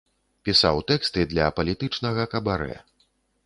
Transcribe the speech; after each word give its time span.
Пісаў 0.47 0.79
тэксты 0.93 1.27
для 1.35 1.45
палітычнага 1.59 2.29
кабарэ. 2.35 2.75